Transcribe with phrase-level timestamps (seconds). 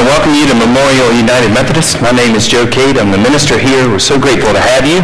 [0.00, 2.00] to welcome you to Memorial United Methodist.
[2.00, 2.96] My name is Joe Cade.
[2.96, 3.86] I'm the minister here.
[3.86, 4.96] We're so grateful to have you.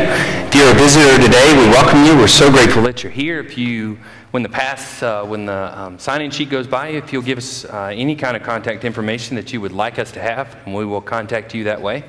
[0.46, 2.17] If you're a visitor today, we welcome you.
[2.17, 3.38] We're so grateful that you're here.
[3.38, 3.98] If you,
[4.30, 7.67] when the pass, uh, when the um, sign-in sheet goes by, if you'll give us
[7.67, 10.87] uh, any kind of contact information that you would like us to have, and we
[10.87, 12.03] will contact you that way.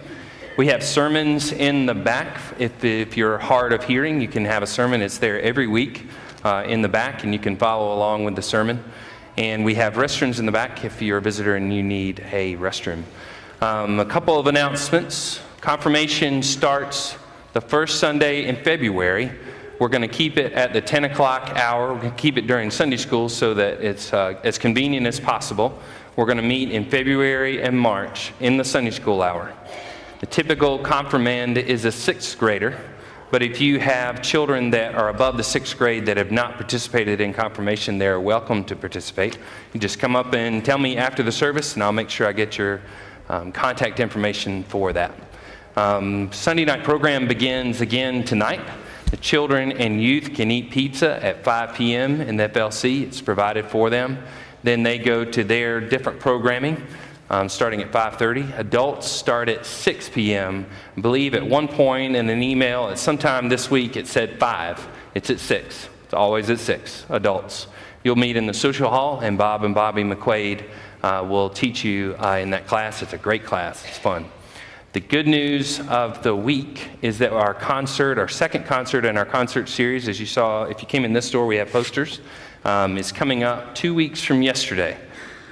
[0.57, 2.39] We have sermons in the back.
[2.57, 5.01] If, if you're hard of hearing, you can have a sermon.
[5.01, 6.05] It's there every week
[6.45, 8.81] uh, in the back, and you can follow along with the sermon.
[9.37, 12.55] And we have restrooms in the back if you're a visitor and you need a
[12.55, 13.03] restroom.
[13.61, 15.41] Um, a couple of announcements.
[15.61, 17.15] Confirmation starts
[17.53, 19.31] the first Sunday in February.
[19.79, 21.93] We're going to keep it at the 10 o'clock hour.
[21.93, 25.19] We're going to keep it during Sunday school so that it's uh, as convenient as
[25.19, 25.79] possible.
[26.15, 29.53] We're going to meet in February and March in the Sunday school hour.
[30.19, 32.75] The typical confirmand is a sixth grader.
[33.29, 37.19] But if you have children that are above the sixth grade that have not participated
[37.19, 39.37] in confirmation, they're welcome to participate.
[39.73, 42.31] You just come up and tell me after the service, and I'll make sure I
[42.31, 42.81] get your
[43.27, 45.13] um, contact information for that.
[45.75, 48.61] Um, Sunday night program begins again tonight.
[49.11, 52.21] The children and youth can eat pizza at 5 p.m.
[52.21, 53.03] in the FLC.
[53.03, 54.23] It's provided for them.
[54.63, 56.81] Then they go to their different programming
[57.29, 62.29] um, starting at 5.30 adults start at 6 p.m I believe at one point in
[62.29, 66.59] an email at sometime this week it said 5 it's at 6 it's always at
[66.59, 67.67] 6 adults.
[68.01, 70.63] You'll meet in the social hall and bob and bobby mcquaid
[71.03, 73.01] uh, will teach you uh, in that class.
[73.01, 73.83] It's a great class.
[73.85, 74.25] It's fun.
[74.93, 79.25] The good news of the week is that our concert our second concert in our
[79.25, 82.21] concert series as you saw if you came in this door we have posters
[82.63, 84.97] um, is coming up two weeks from yesterday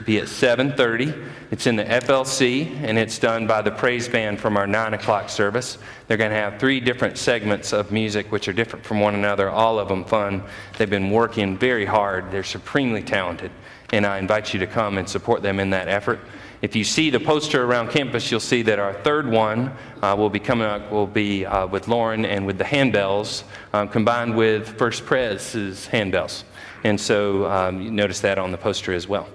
[0.03, 4.57] be at 7.30 it's in the flc and it's done by the praise band from
[4.57, 5.77] our 9 o'clock service.
[6.07, 9.49] They're going to have three different segments of music which are different from one another
[9.49, 10.43] all of them fun.
[10.77, 12.31] They've been working very hard.
[12.31, 13.51] They're supremely talented
[13.93, 16.19] and i invite you to come and support them in that effort.
[16.61, 20.31] If you see the poster around campus you'll see that our third one uh, will
[20.31, 24.77] be coming up will be uh, with lauren and with the handbells um, combined with
[24.79, 26.43] first pres's handbells.
[26.83, 29.29] And so um, you notice that on the poster as well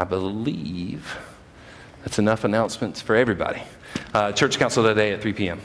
[0.00, 1.18] I believe
[2.02, 3.60] that's enough announcements for everybody.
[4.14, 5.60] Uh, church council today at 3 p.m.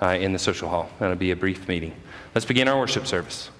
[0.00, 0.88] Uh, in the social hall.
[1.00, 1.92] That'll be a brief meeting.
[2.32, 3.50] Let's begin our worship service.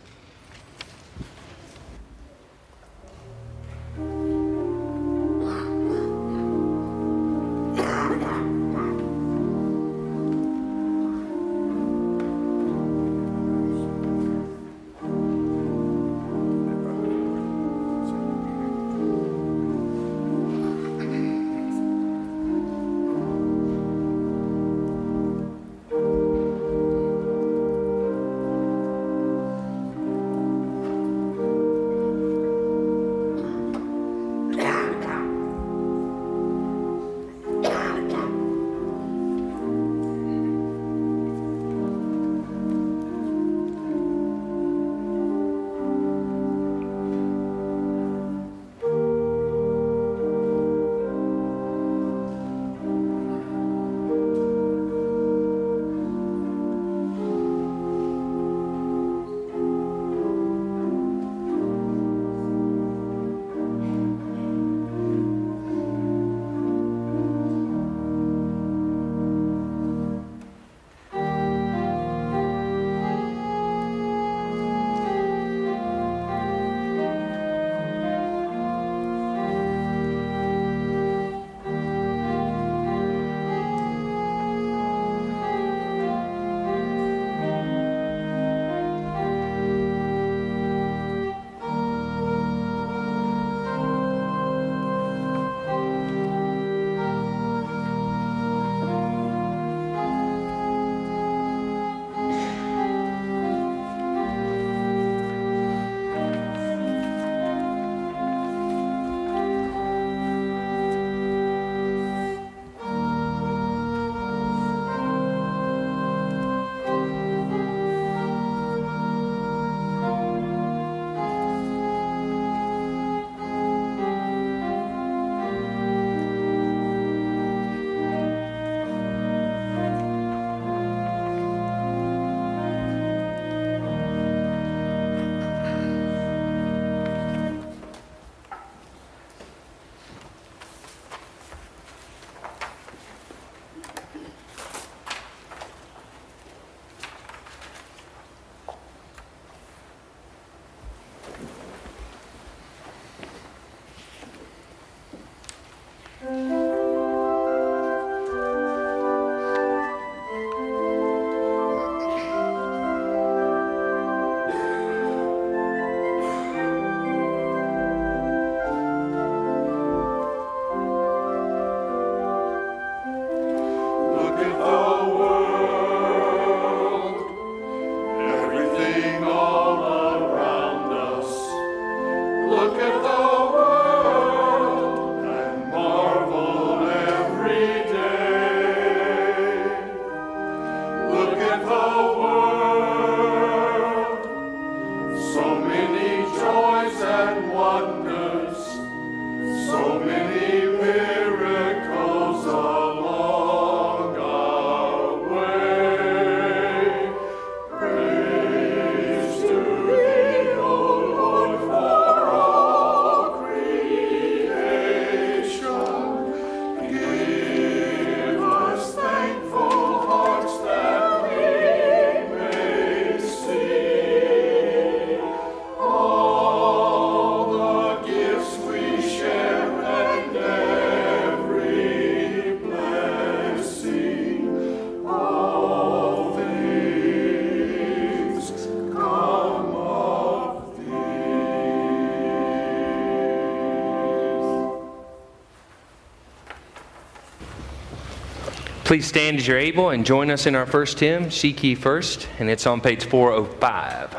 [248.92, 252.28] Please stand as you're able and join us in our first hymn, Seek Ye First,
[252.38, 254.12] and it's on page 405,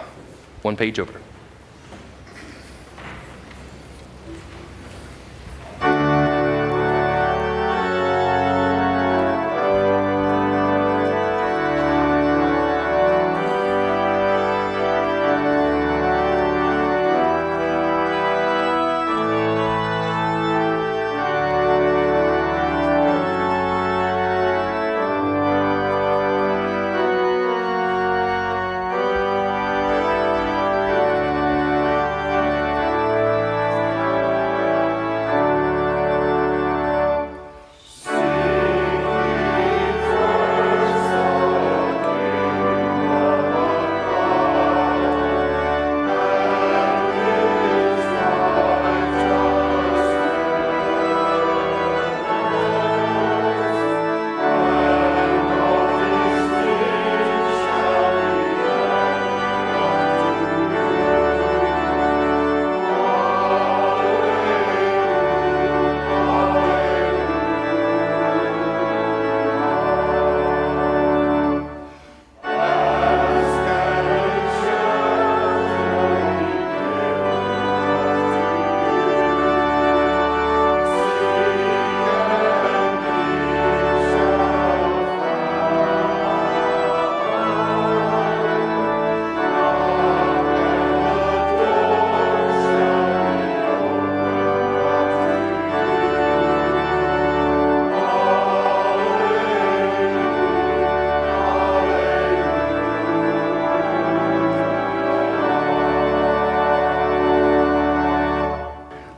[0.64, 1.23] one page over.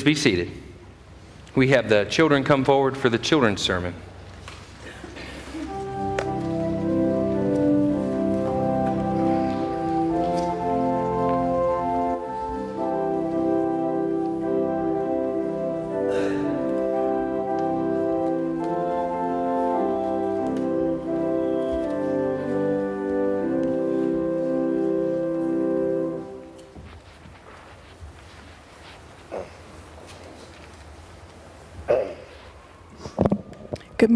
[0.00, 0.50] Please be seated.
[1.54, 3.92] We have the children come forward for the children's sermon.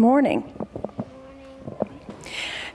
[0.05, 0.43] Morning.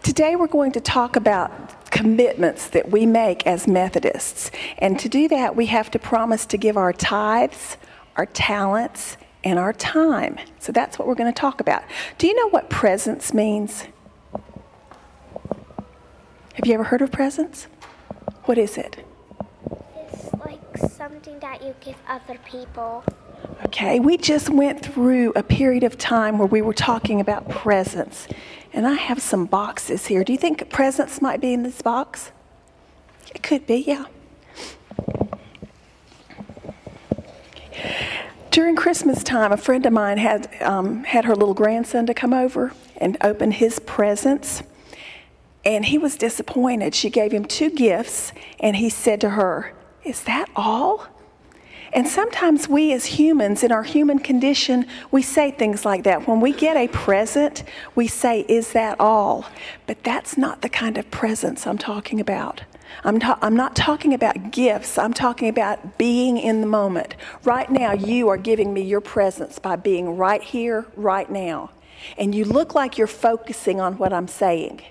[0.03, 4.51] Today we're going to talk about commitments that we make as Methodists.
[4.79, 7.77] And to do that, we have to promise to give our tithes,
[8.17, 10.39] our talents, and our time.
[10.59, 11.85] So that's what we're going to talk about.
[12.19, 13.85] Do you know what presence means?
[16.55, 17.69] Have you ever heard of presents?
[18.47, 19.05] What is it?
[19.95, 23.05] It's like something that you give other people.
[23.67, 28.27] Okay, we just went through a period of time where we were talking about presents.
[28.73, 30.25] And I have some boxes here.
[30.25, 32.33] Do you think presents might be in this box?
[33.35, 34.07] It could be, yeah.
[38.51, 42.33] During Christmas time, a friend of mine had, um, had her little grandson to come
[42.33, 44.63] over and open his presents.
[45.65, 46.95] And he was disappointed.
[46.95, 51.07] She gave him two gifts, and he said to her, Is that all?
[51.93, 56.29] And sometimes we as humans, in our human condition, we say things like that.
[56.29, 59.47] When we get a present, we say, Is that all?
[59.87, 62.63] But that's not the kind of presence I'm talking about.
[63.05, 64.99] I'm, ta- I'm not talking about gifts.
[64.99, 67.17] I'm talking about being in the moment.
[67.45, 71.71] Right now, you are giving me your presence by being right here, right now.
[72.19, 74.83] And you look like you're focusing on what I'm saying.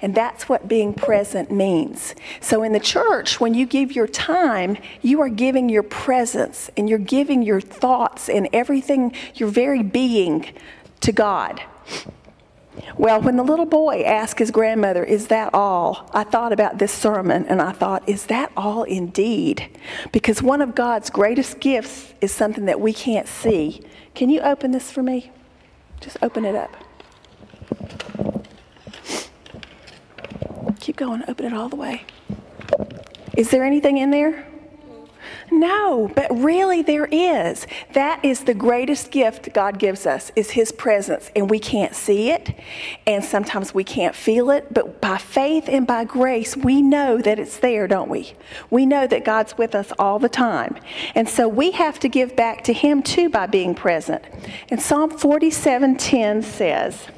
[0.00, 2.14] And that's what being present means.
[2.40, 6.88] So in the church, when you give your time, you are giving your presence and
[6.88, 10.52] you're giving your thoughts and everything, your very being
[11.00, 11.62] to God.
[12.96, 16.08] Well, when the little boy asked his grandmother, Is that all?
[16.12, 19.68] I thought about this sermon and I thought, Is that all indeed?
[20.12, 23.82] Because one of God's greatest gifts is something that we can't see.
[24.14, 25.30] Can you open this for me?
[26.00, 26.87] Just open it up.
[30.80, 32.04] Keep going, open it all the way.
[33.36, 34.46] Is there anything in there?
[35.50, 37.66] No, but really there is.
[37.94, 42.30] That is the greatest gift God gives us is his presence and we can't see
[42.30, 42.54] it
[43.06, 47.38] and sometimes we can't feel it, but by faith and by grace we know that
[47.38, 48.34] it's there, don't we?
[48.70, 50.76] We know that God's with us all the time.
[51.14, 54.24] And so we have to give back to him too by being present.
[54.68, 57.08] And Psalm 47:10 says,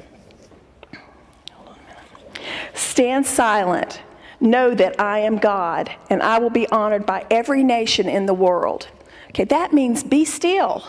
[2.73, 4.01] Stand silent
[4.41, 8.33] Know that I am God, and I will be honored by every nation in the
[8.33, 8.87] world.
[9.29, 10.83] Okay, that means be still.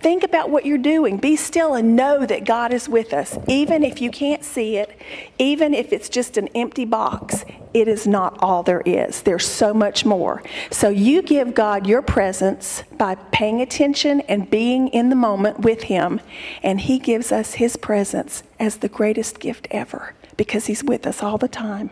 [0.00, 1.18] Think about what you're doing.
[1.18, 3.38] Be still and know that God is with us.
[3.46, 4.98] Even if you can't see it,
[5.38, 9.22] even if it's just an empty box, it is not all there is.
[9.22, 10.42] There's so much more.
[10.72, 15.82] So you give God your presence by paying attention and being in the moment with
[15.82, 16.20] Him,
[16.64, 21.22] and He gives us His presence as the greatest gift ever because He's with us
[21.22, 21.90] all the time.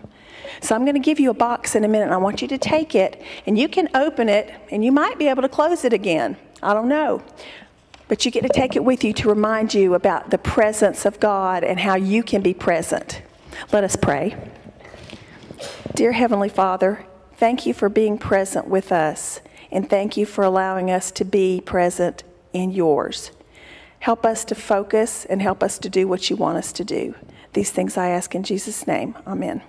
[0.62, 2.49] So I'm going to give you a box in a minute, and I want you
[2.49, 5.85] to take it, and you can open it, and you might be able to close
[5.85, 6.35] it again.
[6.62, 7.23] I don't know.
[8.09, 11.21] But you get to take it with you to remind you about the presence of
[11.21, 13.21] God and how you can be present.
[13.71, 14.35] Let us pray.
[15.95, 20.90] Dear Heavenly Father, thank you for being present with us, and thank you for allowing
[20.90, 22.25] us to be present
[22.55, 23.31] in yours.
[23.99, 27.14] Help us to focus and help us to do what you want us to do.
[27.59, 29.17] These things I ask in Jesus' name.
[29.27, 29.62] Amen.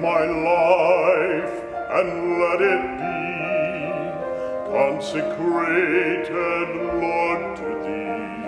[0.00, 1.56] My life
[1.90, 3.20] and let it be
[4.72, 6.68] consecrated,
[7.02, 8.40] Lord, to thee.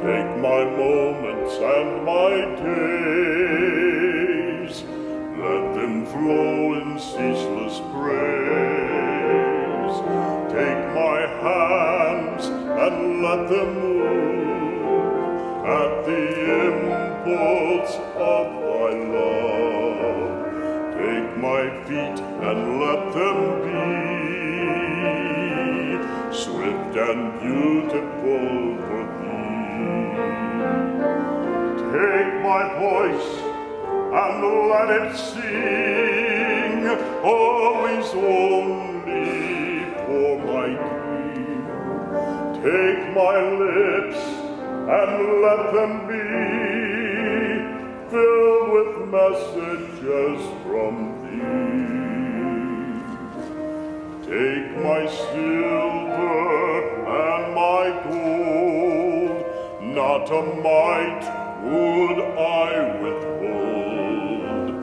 [0.00, 2.34] Take my moments and my
[2.68, 3.94] days,
[5.38, 8.64] let them flow in ceaseless praise.
[10.52, 14.54] Take my hands and let them move
[15.66, 16.24] at the
[16.64, 18.90] impulse of my
[21.86, 23.80] feet and let them be
[26.32, 30.16] swift and beautiful for thee.
[31.92, 33.30] Take my voice
[34.22, 34.36] and
[34.72, 36.86] let it sing
[37.22, 37.30] oh,
[37.64, 41.64] always only for my King.
[42.62, 44.20] Take my lips
[44.88, 45.10] and
[45.44, 46.26] let them be
[48.10, 51.13] filled with messages from
[54.22, 56.34] Take my silver
[57.06, 59.38] and my gold,
[59.80, 61.26] not a mite
[61.64, 62.70] would I
[63.02, 64.74] withhold.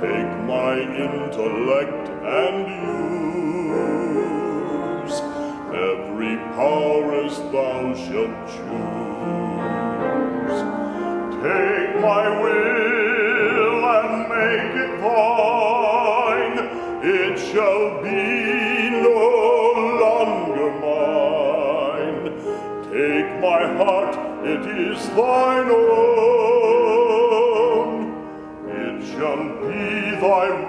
[0.00, 2.56] Take my intellect and
[3.76, 5.16] use
[5.72, 9.76] every power as thou shalt choose.
[11.42, 12.75] Take my will
[24.78, 26.66] is thine own.
[28.68, 30.65] It shall be thy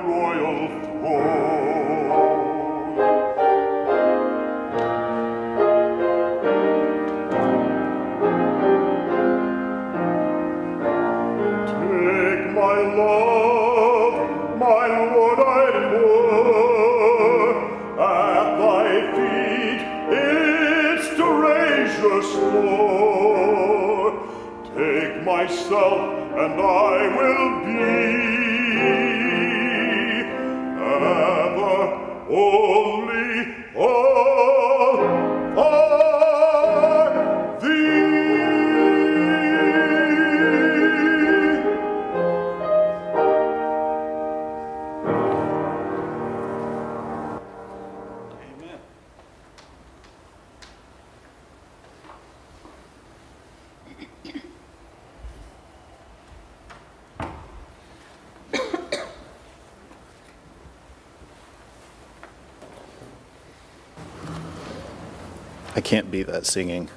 [65.87, 66.89] can't beat that singing.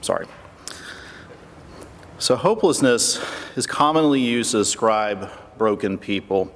[0.00, 0.28] Sorry.
[2.20, 3.20] So, hopelessness
[3.56, 6.54] is commonly used to describe broken people.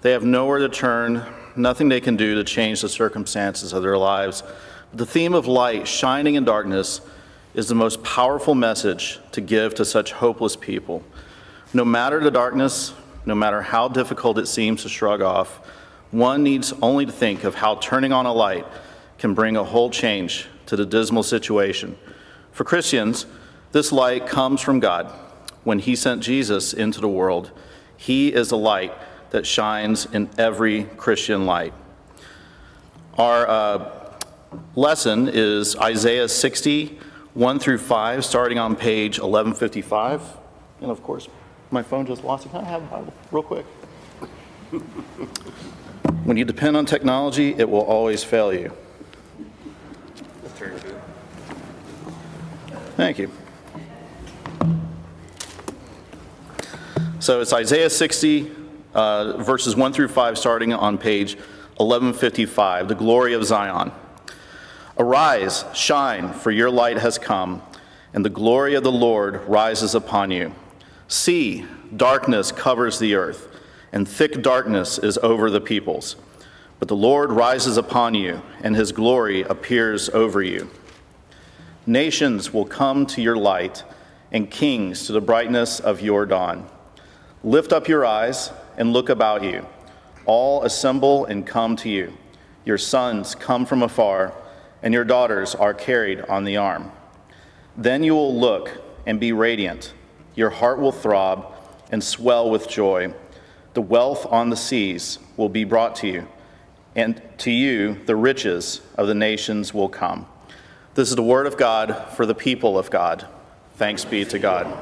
[0.00, 3.98] They have nowhere to turn, nothing they can do to change the circumstances of their
[3.98, 4.42] lives.
[4.94, 7.02] The theme of light shining in darkness
[7.52, 11.04] is the most powerful message to give to such hopeless people.
[11.74, 12.94] No matter the darkness,
[13.26, 15.56] no matter how difficult it seems to shrug off,
[16.12, 18.64] one needs only to think of how turning on a light
[19.18, 21.96] can bring a whole change to the dismal situation.
[22.52, 23.26] For Christians,
[23.72, 25.12] this light comes from God.
[25.64, 27.50] When He sent Jesus into the world,
[27.96, 28.92] He is a light
[29.30, 31.74] that shines in every Christian light.
[33.16, 34.14] Our uh,
[34.74, 36.98] lesson is Isaiah 60,
[37.34, 40.22] 1 through 5, starting on page 1155.
[40.80, 41.28] And of course,
[41.70, 42.50] my phone just lost it.
[42.50, 43.66] Can I have a Bible real quick?
[46.24, 48.72] when you depend on technology, it will always fail you.
[52.98, 53.30] Thank you.
[57.20, 58.50] So it's Isaiah 60,
[58.92, 61.36] uh, verses 1 through 5, starting on page
[61.76, 63.92] 1155, the glory of Zion.
[64.98, 67.62] Arise, shine, for your light has come,
[68.12, 70.52] and the glory of the Lord rises upon you.
[71.06, 73.46] See, darkness covers the earth,
[73.92, 76.16] and thick darkness is over the peoples.
[76.80, 80.68] But the Lord rises upon you, and his glory appears over you.
[81.88, 83.82] Nations will come to your light,
[84.30, 86.68] and kings to the brightness of your dawn.
[87.42, 89.64] Lift up your eyes and look about you.
[90.26, 92.12] All assemble and come to you.
[92.66, 94.34] Your sons come from afar,
[94.82, 96.92] and your daughters are carried on the arm.
[97.74, 98.70] Then you will look
[99.06, 99.94] and be radiant.
[100.34, 101.54] Your heart will throb
[101.90, 103.14] and swell with joy.
[103.72, 106.28] The wealth on the seas will be brought to you,
[106.94, 110.26] and to you the riches of the nations will come.
[110.98, 113.24] This is the word of God for the people of God.
[113.76, 114.66] Thanks be to God.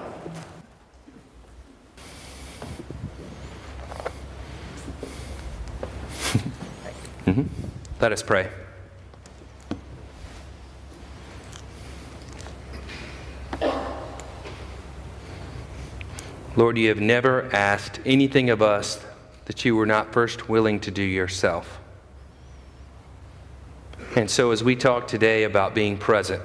[7.26, 7.42] Mm-hmm.
[8.00, 8.48] Let us pray.
[16.56, 19.04] Lord, you have never asked anything of us
[19.44, 21.78] that you were not first willing to do yourself.
[24.16, 26.42] And so, as we talk today about being present,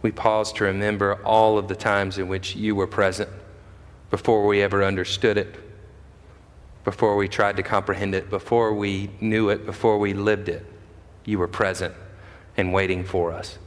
[0.00, 3.28] we pause to remember all of the times in which you were present
[4.10, 5.54] before we ever understood it,
[6.82, 10.64] before we tried to comprehend it, before we knew it, before we lived it.
[11.26, 11.94] You were present
[12.56, 13.58] and waiting for us.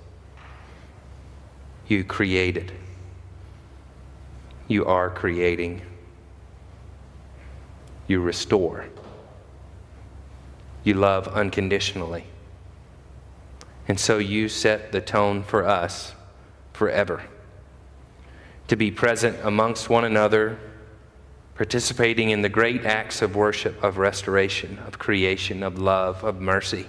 [1.88, 2.72] You created.
[4.68, 5.84] You are creating.
[8.08, 8.88] You restore.
[10.84, 12.26] You love unconditionally.
[13.88, 16.14] And so you set the tone for us
[16.74, 17.24] forever
[18.68, 20.58] to be present amongst one another,
[21.56, 26.88] participating in the great acts of worship, of restoration, of creation, of love, of mercy.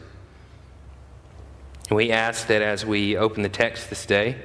[1.90, 4.36] We ask that as we open the text this day,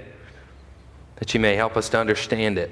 [1.17, 2.71] that you may help us to understand it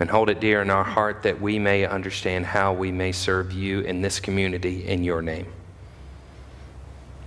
[0.00, 3.52] and hold it dear in our heart that we may understand how we may serve
[3.52, 5.46] you in this community in your name.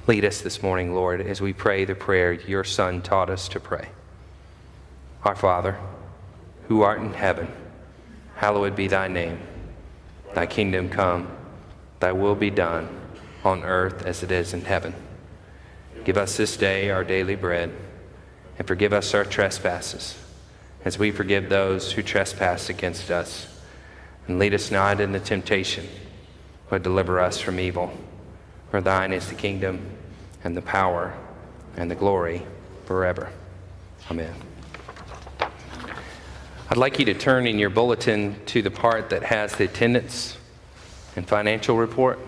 [0.06, 3.60] Lead us this morning, Lord, as we pray the prayer your Son taught us to
[3.60, 3.90] pray.
[5.24, 5.78] Our Father,
[6.68, 7.52] who art in heaven,
[8.36, 9.40] hallowed be thy name.
[10.34, 11.30] Thy kingdom come,
[12.00, 12.90] thy will be done
[13.44, 14.94] on earth as it is in heaven.
[16.04, 17.74] Give us this day our daily bread,
[18.58, 20.18] and forgive us our trespasses
[20.86, 23.48] as we forgive those who trespass against us.
[24.28, 25.88] And lead us not into temptation,
[26.70, 27.92] but deliver us from evil.
[28.72, 29.90] For thine is the kingdom,
[30.44, 31.14] and the power,
[31.78, 32.44] and the glory
[32.86, 33.30] forever.
[34.12, 34.34] Amen.
[36.70, 40.38] I'd like you to turn in your bulletin to the part that has the attendance
[41.16, 42.20] and financial report.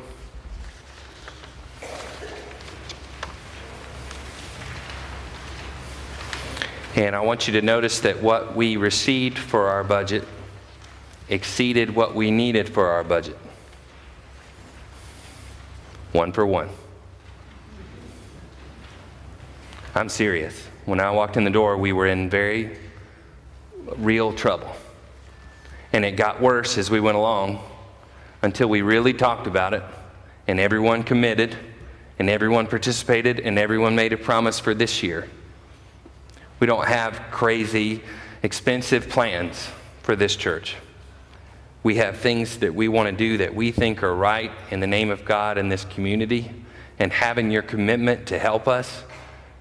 [7.00, 10.28] And I want you to notice that what we received for our budget
[11.30, 13.38] exceeded what we needed for our budget.
[16.12, 16.68] One for one.
[19.96, 20.62] I'm serious.
[20.84, 22.78] When I walked in the door, we were in very
[23.96, 24.76] real trouble.
[25.94, 27.64] And it got worse as we went along
[28.42, 29.84] until we really talked about it
[30.50, 31.56] and everyone committed
[32.20, 35.30] and everyone participated and everyone made a promise for this year.
[36.60, 38.02] We don't have crazy,
[38.44, 39.70] expensive plans
[40.04, 40.76] for this church.
[41.84, 44.88] We have things that we want to do that we think are right in the
[44.88, 46.52] name of God in this community.
[47.00, 49.04] And having your commitment to help us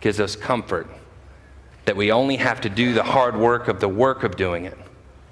[0.00, 0.88] gives us comfort
[1.84, 4.76] that we only have to do the hard work of the work of doing it.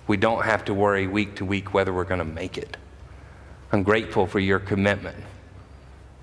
[0.07, 2.77] We don't have to worry week to week whether we're going to make it.
[3.73, 5.23] I'm grateful for your commitment,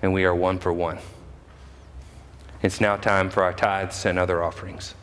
[0.02, 0.98] and we are one for one.
[2.62, 4.94] It's now time for our tithes and other offerings.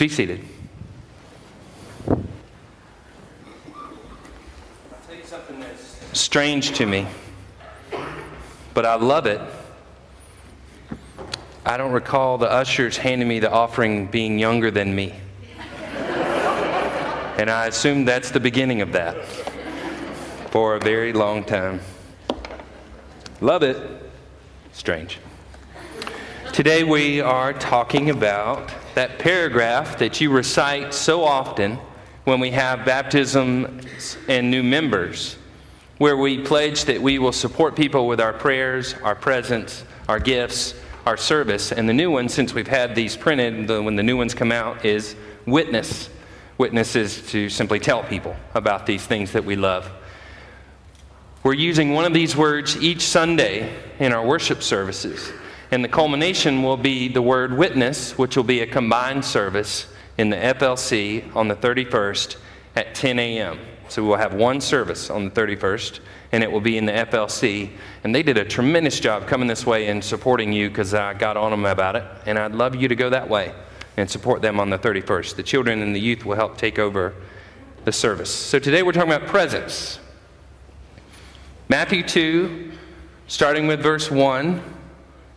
[0.00, 0.42] Be seated.
[6.14, 7.06] Strange to me,
[8.72, 9.42] but I love it.
[11.66, 15.12] I don't recall the ushers handing me the offering being younger than me.
[17.36, 19.22] and I assume that's the beginning of that
[20.50, 21.78] for a very long time.
[23.42, 23.76] Love it.
[24.72, 25.18] Strange.
[26.54, 31.78] Today we are talking about that paragraph that you recite so often
[32.24, 33.80] when we have baptism
[34.28, 35.36] and new members,
[35.98, 40.74] where we pledge that we will support people with our prayers, our presence, our gifts,
[41.06, 41.72] our service.
[41.72, 44.52] And the new one, since we've had these printed, the, when the new ones come
[44.52, 46.10] out, is witness.
[46.58, 49.90] Witness is to simply tell people about these things that we love.
[51.42, 55.32] We're using one of these words each Sunday in our worship services.
[55.70, 59.86] And the culmination will be the word witness, which will be a combined service
[60.18, 62.36] in the FLC on the 31st
[62.76, 63.58] at 10 a.m.
[63.88, 66.00] So we'll have one service on the 31st,
[66.32, 67.70] and it will be in the FLC.
[68.04, 71.36] And they did a tremendous job coming this way and supporting you because I got
[71.36, 72.04] on them about it.
[72.26, 73.52] And I'd love you to go that way
[73.96, 75.36] and support them on the 31st.
[75.36, 77.14] The children and the youth will help take over
[77.84, 78.32] the service.
[78.32, 79.98] So today we're talking about presence.
[81.68, 82.72] Matthew 2,
[83.26, 84.62] starting with verse 1,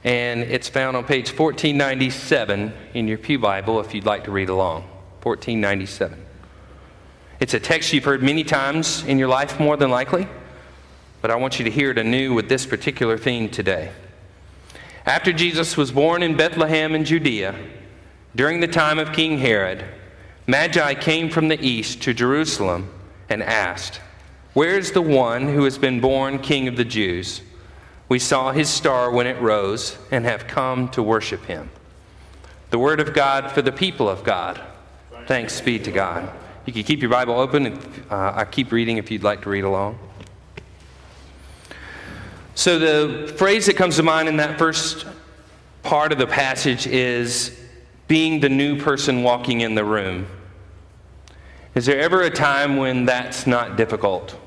[0.03, 4.49] and it's found on page 1497 in your Pew Bible if you'd like to read
[4.49, 4.81] along.
[5.21, 6.19] 1497.
[7.39, 10.27] It's a text you've heard many times in your life, more than likely,
[11.21, 13.91] but I want you to hear it anew with this particular theme today.
[15.05, 17.55] After Jesus was born in Bethlehem in Judea,
[18.35, 19.85] during the time of King Herod,
[20.47, 22.89] Magi came from the east to Jerusalem
[23.29, 24.01] and asked,
[24.53, 27.41] where is the one who has been born King of the Jews?
[28.09, 31.69] We saw his star when it rose and have come to worship him.
[32.69, 34.61] The word of God for the people of God.
[35.25, 36.31] Thanks be to God.
[36.65, 37.67] You can keep your Bible open.
[37.67, 39.99] If, uh, I keep reading if you'd like to read along.
[42.55, 45.05] So, the phrase that comes to mind in that first
[45.81, 47.59] part of the passage is
[48.07, 50.27] being the new person walking in the room.
[51.75, 54.37] Is there ever a time when that's not difficult?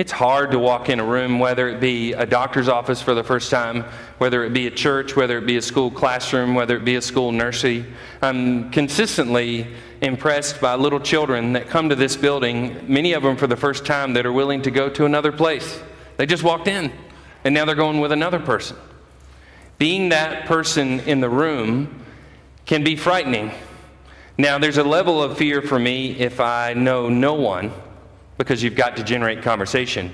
[0.00, 3.22] It's hard to walk in a room, whether it be a doctor's office for the
[3.22, 3.84] first time,
[4.16, 7.02] whether it be a church, whether it be a school classroom, whether it be a
[7.02, 7.84] school nursery.
[8.22, 9.66] I'm consistently
[10.00, 13.84] impressed by little children that come to this building, many of them for the first
[13.84, 15.82] time, that are willing to go to another place.
[16.16, 16.90] They just walked in,
[17.44, 18.78] and now they're going with another person.
[19.76, 22.06] Being that person in the room
[22.64, 23.52] can be frightening.
[24.38, 27.70] Now, there's a level of fear for me if I know no one
[28.40, 30.10] because you've got to generate conversation.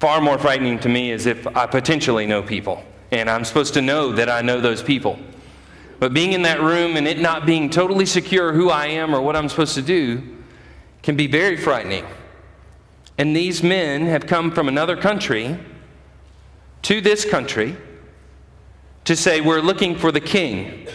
[0.00, 2.82] Far more frightening to me is if I potentially know people
[3.12, 5.16] and I'm supposed to know that I know those people.
[6.00, 9.20] But being in that room and it not being totally secure who I am or
[9.20, 10.24] what I'm supposed to do
[11.04, 12.04] can be very frightening.
[13.16, 15.56] And these men have come from another country
[16.82, 17.76] to this country
[19.04, 20.88] to say, We're looking for the king.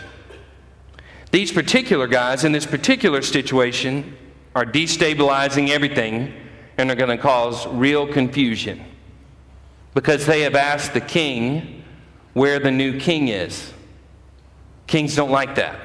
[1.32, 4.18] These particular guys in this particular situation
[4.56, 6.34] are destabilizing everything
[6.78, 8.84] and are going to cause real confusion
[9.94, 11.84] because they have asked the king
[12.34, 13.74] where the new king is.
[14.88, 15.80] Kings don't like that.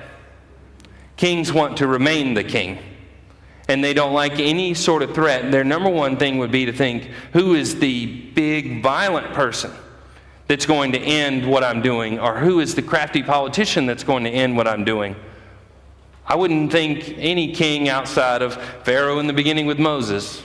[1.16, 2.78] Kings want to remain the king.
[3.68, 5.50] And they don't like any sort of threat.
[5.50, 9.72] Their number one thing would be to think who is the big violent person
[10.46, 14.22] that's going to end what I'm doing, or who is the crafty politician that's going
[14.24, 15.16] to end what I'm doing.
[16.26, 20.42] I wouldn't think any king outside of Pharaoh in the beginning with Moses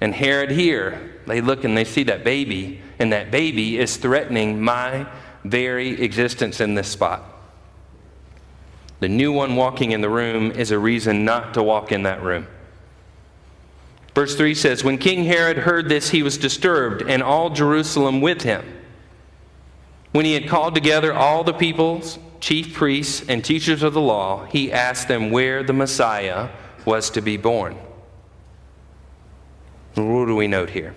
[0.00, 4.60] and Herod here, they look and they see that baby, and that baby is threatening
[4.60, 5.06] my
[5.44, 7.24] very existence in this spot.
[9.00, 12.22] The new one walking in the room is a reason not to walk in that
[12.22, 12.46] room.
[14.14, 18.42] Verse 3 says When King Herod heard this, he was disturbed, and all Jerusalem with
[18.42, 18.64] him.
[20.12, 24.44] When he had called together all the peoples, chief priests, and teachers of the law,
[24.46, 26.48] he asked them where the Messiah
[26.84, 27.76] was to be born.
[29.94, 30.94] What do we note here?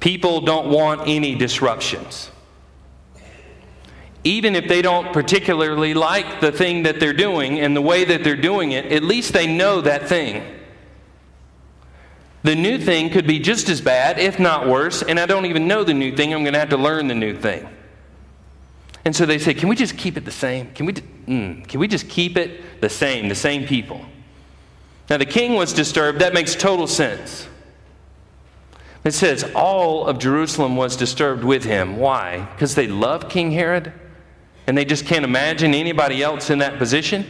[0.00, 2.30] People don't want any disruptions.
[4.24, 8.24] Even if they don't particularly like the thing that they're doing and the way that
[8.24, 10.44] they're doing it, at least they know that thing.
[12.42, 15.68] The new thing could be just as bad, if not worse, and I don't even
[15.68, 16.34] know the new thing.
[16.34, 17.68] I'm going to have to learn the new thing.
[19.04, 20.72] And so they say, can we just keep it the same?
[20.74, 24.00] Can we, mm, can we just keep it the same, the same people?
[25.10, 26.20] Now, the king was disturbed.
[26.20, 27.48] That makes total sense.
[29.04, 31.96] It says all of Jerusalem was disturbed with him.
[31.96, 32.48] Why?
[32.52, 33.92] Because they love King Herod?
[34.66, 37.26] and they just can't imagine anybody else in that position?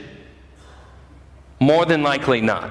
[1.61, 2.71] More than likely not.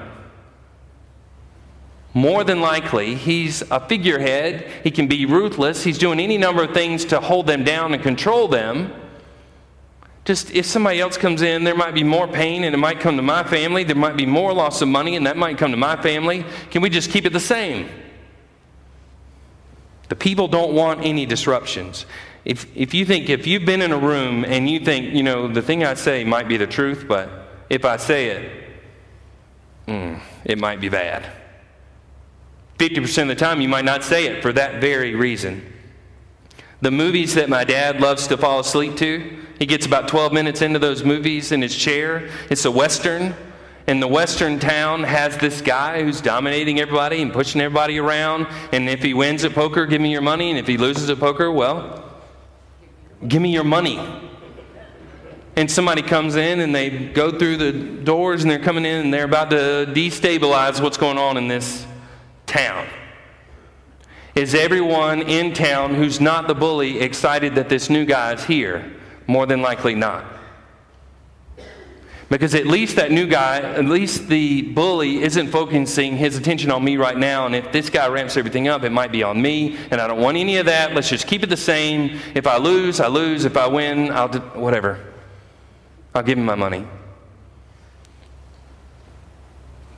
[2.14, 4.70] More than likely, he's a figurehead.
[4.84, 5.82] He can be ruthless.
[5.82, 8.92] He's doing any number of things to hold them down and control them.
[10.24, 13.16] Just if somebody else comes in, there might be more pain and it might come
[13.16, 13.82] to my family.
[13.82, 16.44] There might be more loss of money and that might come to my family.
[16.70, 17.88] Can we just keep it the same?
[20.10, 22.04] The people don't want any disruptions.
[22.44, 25.48] If, if you think, if you've been in a room and you think, you know,
[25.48, 27.30] the thing I say might be the truth, but
[27.70, 28.52] if I say it,
[29.88, 31.41] mm, it might be bad.
[32.82, 35.72] 50% of the time, you might not say it for that very reason.
[36.80, 40.62] The movies that my dad loves to fall asleep to, he gets about 12 minutes
[40.62, 42.28] into those movies in his chair.
[42.50, 43.36] It's a Western.
[43.86, 48.48] And the Western town has this guy who's dominating everybody and pushing everybody around.
[48.72, 50.50] And if he wins at poker, give me your money.
[50.50, 52.12] And if he loses at poker, well,
[53.28, 54.00] give me your money.
[55.54, 59.14] And somebody comes in and they go through the doors and they're coming in and
[59.14, 61.86] they're about to destabilize what's going on in this
[62.52, 62.86] town.
[64.34, 68.92] Is everyone in town who's not the bully excited that this new guy is here?
[69.26, 70.24] More than likely not.
[72.28, 76.82] Because at least that new guy, at least the bully isn't focusing his attention on
[76.82, 77.44] me right now.
[77.44, 79.76] And if this guy ramps everything up, it might be on me.
[79.90, 80.94] And I don't want any of that.
[80.94, 82.18] Let's just keep it the same.
[82.34, 83.44] If I lose, I lose.
[83.44, 84.98] If I win, I'll do whatever.
[86.14, 86.86] I'll give him my money.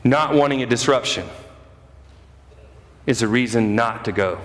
[0.03, 1.25] Not wanting a disruption
[3.07, 4.41] is a reason not to go,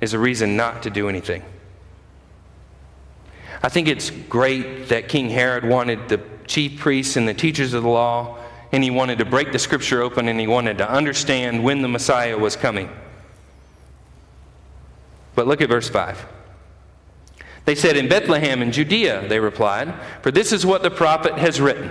[0.00, 1.42] is a reason not to do anything.
[3.62, 7.84] I think it's great that King Herod wanted the chief priests and the teachers of
[7.84, 8.38] the law,
[8.72, 11.88] and he wanted to break the scripture open and he wanted to understand when the
[11.88, 12.90] Messiah was coming.
[15.34, 16.26] But look at verse 5.
[17.64, 21.60] They said, In Bethlehem in Judea, they replied, for this is what the prophet has
[21.60, 21.90] written.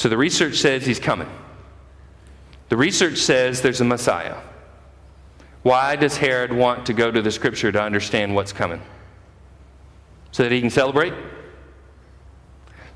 [0.00, 1.28] So the research says he's coming.
[2.70, 4.38] The research says there's a Messiah.
[5.62, 8.80] Why does Herod want to go to the scripture to understand what's coming?
[10.32, 11.12] So that he can celebrate?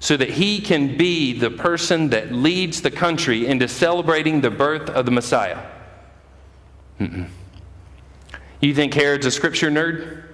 [0.00, 4.88] So that he can be the person that leads the country into celebrating the birth
[4.88, 5.58] of the Messiah.
[6.98, 7.28] Mm-mm.
[8.62, 10.24] You think Herod's a scripture nerd?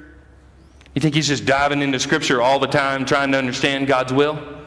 [0.95, 4.60] You think he's just diving into scripture all the time trying to understand God's will?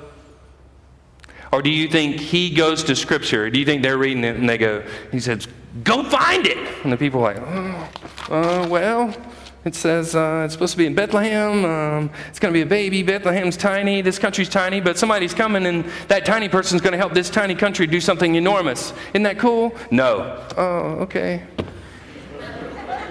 [1.53, 3.47] Or do you think he goes to Scripture?
[3.51, 5.47] Do you think they're reading it and they go, he says,
[5.83, 6.57] go find it?
[6.83, 9.15] And the people are like, oh, uh, well,
[9.63, 11.63] it says uh, it's supposed to be in Bethlehem.
[11.63, 13.03] Um, it's going to be a baby.
[13.03, 14.01] Bethlehem's tiny.
[14.01, 17.53] This country's tiny, but somebody's coming, and that tiny person's going to help this tiny
[17.53, 18.91] country do something enormous.
[19.09, 19.75] Isn't that cool?
[19.91, 20.43] No.
[20.57, 21.43] Oh, okay.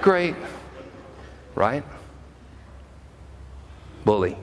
[0.00, 0.34] Great.
[1.54, 1.84] Right?
[4.04, 4.36] Bully.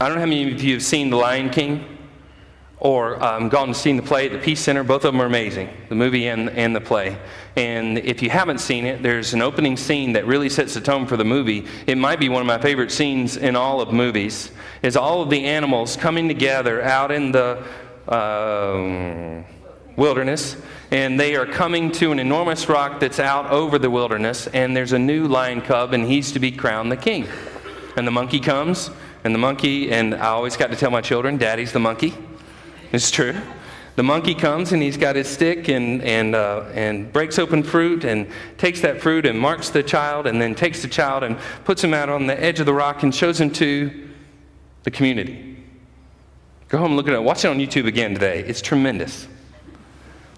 [0.00, 1.98] I don't know how many of you have seen The Lion King
[2.78, 4.84] or um, gone to see the play at the Peace Center.
[4.84, 7.18] Both of them are amazing, the movie and, and the play.
[7.56, 11.04] And if you haven't seen it, there's an opening scene that really sets the tone
[11.04, 11.66] for the movie.
[11.88, 15.30] It might be one of my favorite scenes in all of movies, is all of
[15.30, 17.64] the animals coming together out in the
[18.06, 19.42] uh,
[19.96, 20.56] wilderness,
[20.92, 24.92] and they are coming to an enormous rock that's out over the wilderness, and there's
[24.92, 27.26] a new lion cub, and he's to be crowned the king.
[27.96, 28.92] And the monkey comes,
[29.28, 32.14] and the monkey, and I always got to tell my children, Daddy's the monkey.
[32.92, 33.38] It's true.
[33.96, 38.04] The monkey comes and he's got his stick and, and, uh, and breaks open fruit
[38.04, 38.26] and
[38.56, 41.92] takes that fruit and marks the child and then takes the child and puts him
[41.92, 44.08] out on the edge of the rock and shows him to
[44.84, 45.62] the community.
[46.68, 47.22] Go home and look at it.
[47.22, 48.40] Watch it on YouTube again today.
[48.46, 49.28] It's tremendous.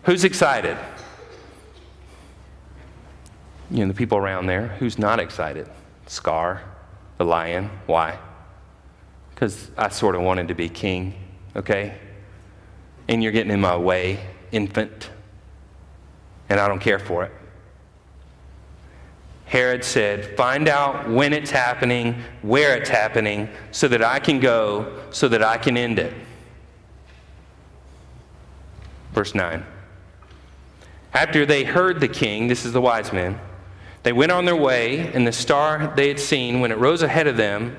[0.03, 0.77] Who's excited?
[3.71, 4.67] You know, the people around there.
[4.81, 5.71] Who's not excited?
[6.09, 6.63] Scar,
[7.19, 7.71] the lion.
[7.87, 8.19] Why?
[9.41, 11.15] Because I sort of wanted to be king,
[11.57, 11.95] okay?
[13.09, 14.21] And you're getting in my way,
[14.53, 15.09] infant,
[16.51, 17.33] and I don't care for it.
[19.47, 25.05] Herod said, Find out when it's happening, where it's happening, so that I can go,
[25.09, 26.13] so that I can end it.
[29.15, 29.65] Verse 9.
[31.15, 33.41] After they heard the king, this is the wise men,
[34.03, 37.27] They went on their way, and the star they had seen, when it rose ahead
[37.27, 37.79] of them,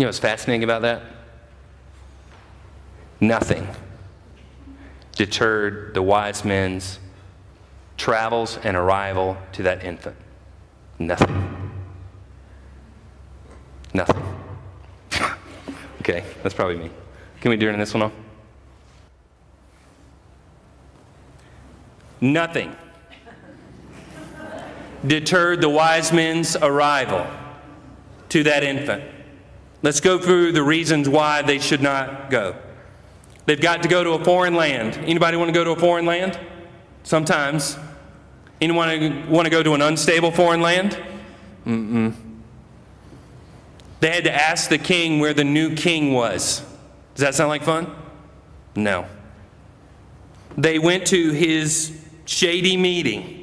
[0.00, 1.02] You know what's fascinating about that?
[3.20, 3.68] Nothing
[5.12, 6.98] deterred the wise men's
[7.98, 10.16] travels and arrival to that infant.
[10.98, 11.70] Nothing.
[13.92, 14.24] Nothing.
[16.00, 16.90] okay, that's probably me.
[17.42, 18.12] Can we do it in this one off?
[22.22, 22.74] Nothing
[25.06, 27.26] deterred the wise men's arrival
[28.30, 29.19] to that infant.
[29.82, 32.54] Let's go through the reasons why they should not go.
[33.46, 34.98] They've got to go to a foreign land.
[34.98, 36.38] Anybody want to go to a foreign land?
[37.02, 37.78] Sometimes.
[38.60, 41.02] Anyone want to go to an unstable foreign land?
[41.66, 42.14] Mm-mm.
[44.00, 46.60] They had to ask the king where the new king was.
[47.14, 47.90] Does that sound like fun?
[48.76, 49.06] No.
[50.56, 53.39] They went to his shady meeting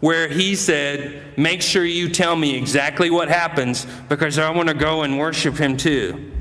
[0.00, 4.74] where he said, Make sure you tell me exactly what happens because I want to
[4.74, 6.32] go and worship him too.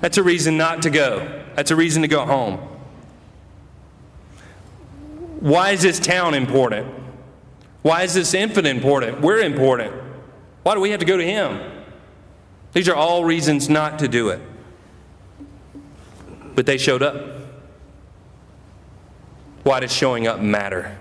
[0.00, 1.44] That's a reason not to go.
[1.54, 2.58] That's a reason to go home.
[5.40, 6.86] Why is this town important?
[7.82, 9.20] Why is this infant important?
[9.20, 9.92] We're important.
[10.62, 11.60] Why do we have to go to him?
[12.72, 14.40] These are all reasons not to do it.
[16.54, 17.38] But they showed up.
[19.62, 20.97] Why does showing up matter?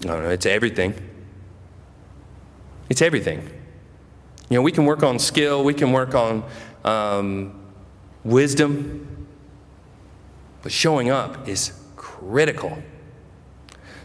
[0.00, 0.94] Don't know, it's everything.
[2.88, 3.48] It's everything.
[4.48, 6.44] You know, we can work on skill, we can work on
[6.84, 7.60] um,
[8.24, 9.26] wisdom,
[10.62, 12.82] but showing up is critical.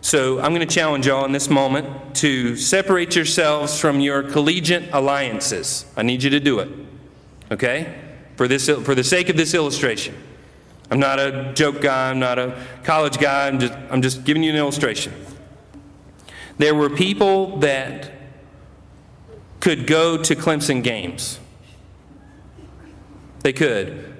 [0.01, 4.89] So I'm going to challenge y'all in this moment to separate yourselves from your collegiate
[4.93, 5.85] alliances.
[5.97, 6.69] I need you to do it,
[7.51, 7.99] okay?
[8.35, 10.13] For, this, for the sake of this illustration.
[10.91, 14.43] I'm not a joke guy, I'm not a college guy, I'm just, I'm just giving
[14.43, 15.11] you an illustration.
[16.57, 18.11] There were people that
[19.59, 21.39] could go to Clemson games.
[23.41, 24.13] They could.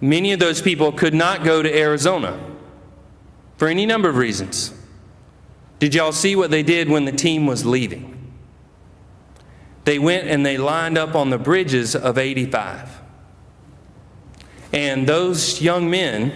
[0.00, 2.38] Many of those people could not go to Arizona
[3.56, 4.72] for any number of reasons.
[5.78, 8.32] Did y'all see what they did when the team was leaving?
[9.84, 13.00] They went and they lined up on the bridges of 85.
[14.72, 16.32] And those young men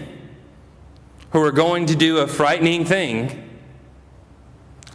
[1.31, 3.46] who were going to do a frightening thing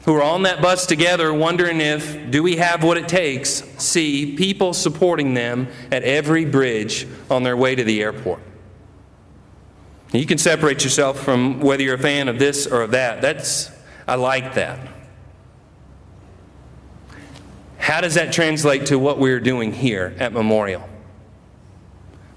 [0.06, 4.36] who are on that bus together wondering if do we have what it takes see
[4.36, 8.42] people supporting them at every bridge on their way to the airport?
[10.12, 13.22] You can separate yourself from whether you're a fan of this or of that.
[13.22, 13.72] That's
[14.08, 14.80] i like that.
[17.78, 20.88] How does that translate to what we're doing here at memorial?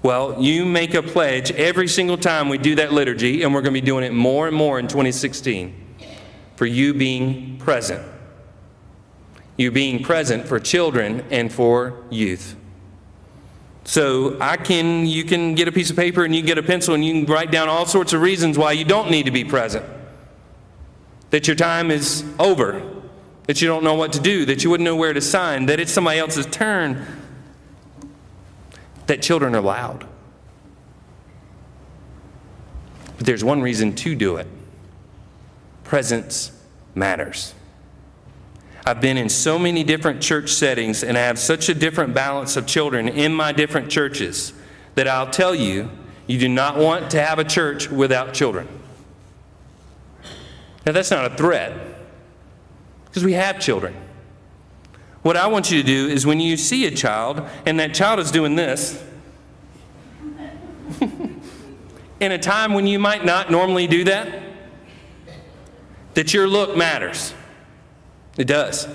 [0.03, 3.73] Well, you make a pledge every single time we do that liturgy, and we're going
[3.73, 5.84] to be doing it more and more in 2016
[6.55, 8.03] for you being present.
[9.57, 12.55] You being present for children and for youth.
[13.85, 16.63] So I can you can get a piece of paper and you can get a
[16.63, 19.31] pencil and you can write down all sorts of reasons why you don't need to
[19.31, 19.85] be present.
[21.29, 22.81] That your time is over.
[23.47, 25.79] That you don't know what to do, that you wouldn't know where to sign, that
[25.79, 27.05] it's somebody else's turn.
[29.05, 30.07] That children are loud.
[33.17, 34.47] But there's one reason to do it
[35.85, 36.51] presence
[36.93, 37.53] matters.
[38.85, 42.55] I've been in so many different church settings and I have such a different balance
[42.55, 44.53] of children in my different churches
[44.93, 45.89] that I'll tell you,
[46.27, 48.67] you do not want to have a church without children.
[50.85, 51.73] Now, that's not a threat
[53.05, 53.95] because we have children.
[55.23, 58.19] What I want you to do is when you see a child and that child
[58.19, 59.03] is doing this,
[61.01, 64.43] in a time when you might not normally do that,
[66.15, 67.33] that your look matters.
[68.37, 68.87] It does.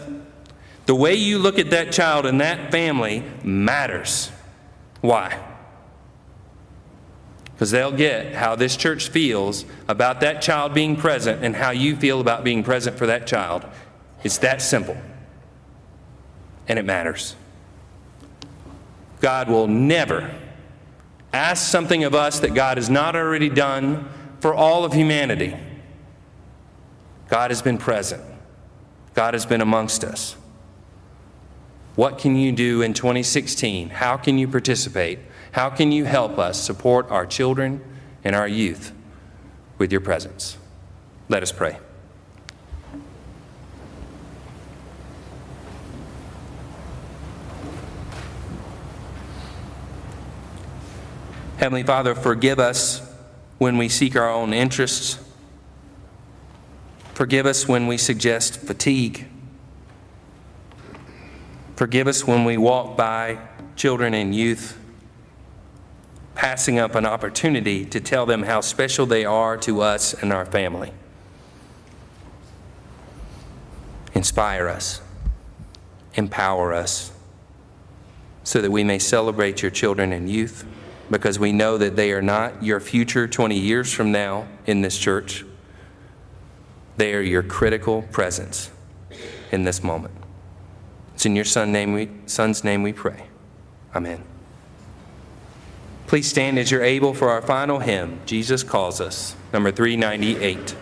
[0.87, 4.31] The way you look at that child and that family matters.
[5.01, 5.39] Why?
[7.53, 11.95] Because they'll get how this church feels about that child being present and how you
[11.95, 13.65] feel about being present for that child.
[14.25, 14.97] It's that simple.
[16.67, 17.37] And it matters.
[19.21, 20.35] God will never
[21.33, 24.09] ask something of us that God has not already done
[24.41, 25.55] for all of humanity.
[27.31, 28.23] God has been present.
[29.15, 30.37] God has been amongst us.
[31.95, 33.91] What can you do in 2016?
[33.91, 35.21] How can you participate?
[35.53, 37.83] How can you help us support our children
[38.25, 38.93] and our youth
[39.79, 40.59] with your presence?
[41.29, 41.79] Let us pray.
[51.59, 53.07] Heavenly Father, forgive us
[53.59, 55.30] when we seek our own interests.
[57.21, 59.27] Forgive us when we suggest fatigue.
[61.77, 63.39] Forgive us when we walk by
[63.77, 64.79] children and youth,
[66.35, 70.47] passing up an opportunity to tell them how special they are to us and our
[70.47, 70.95] family.
[74.15, 75.03] Inspire us,
[76.15, 77.13] empower us,
[78.45, 80.65] so that we may celebrate your children and youth,
[81.11, 84.97] because we know that they are not your future 20 years from now in this
[84.97, 85.45] church.
[87.01, 88.71] They are your critical presence
[89.53, 90.13] in this moment.
[91.15, 93.25] It's in your son name we, son's name we pray.
[93.97, 94.23] Amen.
[96.07, 100.77] Please stand as you're able for our final hymn, Jesus Calls Us, number 398.